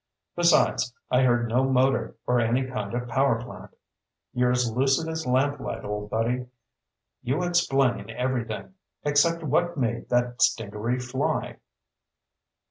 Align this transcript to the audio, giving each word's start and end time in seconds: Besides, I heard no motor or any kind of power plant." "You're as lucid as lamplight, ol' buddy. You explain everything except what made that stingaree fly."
Besides, 0.35 0.95
I 1.11 1.21
heard 1.21 1.47
no 1.47 1.63
motor 1.63 2.15
or 2.25 2.39
any 2.39 2.65
kind 2.65 2.91
of 2.95 3.07
power 3.07 3.39
plant." 3.39 3.69
"You're 4.33 4.49
as 4.49 4.71
lucid 4.75 5.07
as 5.07 5.27
lamplight, 5.27 5.83
ol' 5.85 6.07
buddy. 6.07 6.47
You 7.21 7.43
explain 7.43 8.09
everything 8.09 8.73
except 9.03 9.43
what 9.43 9.77
made 9.77 10.09
that 10.09 10.41
stingaree 10.41 10.97
fly." 10.97 11.57